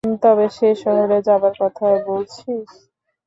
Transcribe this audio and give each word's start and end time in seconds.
তবে 0.23 0.45
যে 0.55 0.69
শহরে 0.81 1.17
যাবার 1.27 1.53
কথা 1.61 1.85
বলছিস? 2.07 2.69